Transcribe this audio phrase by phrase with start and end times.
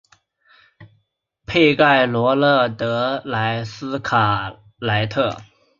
[1.45, 5.39] 佩盖罗勒德莱斯卡莱特。